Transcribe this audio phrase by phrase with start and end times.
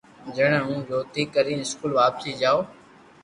[0.35, 2.61] جڻي ھون ڇوٽي ڪرين اسڪول واپس جاتو